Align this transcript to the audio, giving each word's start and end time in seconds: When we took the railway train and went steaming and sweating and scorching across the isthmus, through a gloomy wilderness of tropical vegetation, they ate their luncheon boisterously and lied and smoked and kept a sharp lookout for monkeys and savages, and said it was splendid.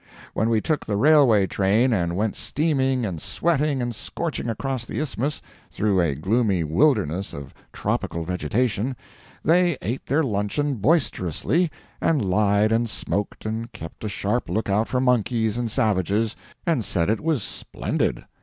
When 0.33 0.49
we 0.49 0.61
took 0.61 0.83
the 0.83 0.97
railway 0.97 1.45
train 1.45 1.93
and 1.93 2.15
went 2.15 2.35
steaming 2.35 3.05
and 3.05 3.21
sweating 3.21 3.83
and 3.83 3.93
scorching 3.93 4.49
across 4.49 4.83
the 4.87 4.99
isthmus, 4.99 5.43
through 5.69 6.01
a 6.01 6.15
gloomy 6.15 6.63
wilderness 6.63 7.33
of 7.35 7.53
tropical 7.71 8.25
vegetation, 8.25 8.95
they 9.45 9.77
ate 9.79 10.07
their 10.07 10.23
luncheon 10.23 10.77
boisterously 10.77 11.69
and 12.01 12.19
lied 12.19 12.71
and 12.71 12.89
smoked 12.89 13.45
and 13.45 13.71
kept 13.73 14.03
a 14.03 14.09
sharp 14.09 14.49
lookout 14.49 14.87
for 14.87 14.99
monkeys 14.99 15.59
and 15.59 15.69
savages, 15.69 16.35
and 16.65 16.83
said 16.83 17.07
it 17.07 17.21
was 17.21 17.43
splendid. 17.43 18.25